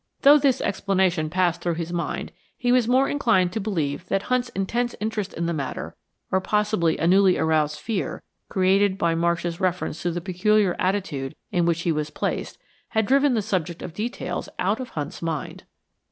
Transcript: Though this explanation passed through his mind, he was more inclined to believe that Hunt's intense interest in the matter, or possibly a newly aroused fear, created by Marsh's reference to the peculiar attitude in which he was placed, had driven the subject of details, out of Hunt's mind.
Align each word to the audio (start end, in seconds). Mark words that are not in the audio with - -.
Though 0.23 0.39
this 0.39 0.61
explanation 0.61 1.29
passed 1.29 1.61
through 1.61 1.75
his 1.75 1.93
mind, 1.93 2.31
he 2.57 2.71
was 2.71 2.87
more 2.87 3.07
inclined 3.07 3.51
to 3.53 3.59
believe 3.59 4.07
that 4.07 4.23
Hunt's 4.23 4.49
intense 4.55 4.95
interest 4.99 5.31
in 5.31 5.45
the 5.45 5.53
matter, 5.53 5.95
or 6.31 6.41
possibly 6.41 6.97
a 6.97 7.05
newly 7.05 7.37
aroused 7.37 7.79
fear, 7.79 8.23
created 8.49 8.97
by 8.97 9.13
Marsh's 9.13 9.59
reference 9.59 10.01
to 10.01 10.09
the 10.09 10.19
peculiar 10.19 10.75
attitude 10.79 11.35
in 11.51 11.67
which 11.67 11.81
he 11.81 11.91
was 11.91 12.09
placed, 12.09 12.57
had 12.89 13.05
driven 13.05 13.35
the 13.35 13.43
subject 13.43 13.83
of 13.83 13.93
details, 13.93 14.49
out 14.57 14.79
of 14.79 14.89
Hunt's 14.89 15.21
mind. 15.21 15.65